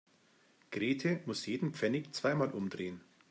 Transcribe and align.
Grete 0.71 1.21
muss 1.27 1.45
jeden 1.45 1.75
Pfennig 1.75 2.11
zweimal 2.15 2.49
umdrehen. 2.53 3.01